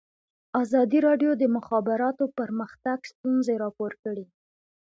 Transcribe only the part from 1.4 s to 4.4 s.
د مخابراتو پرمختګ ستونزې راپور کړي.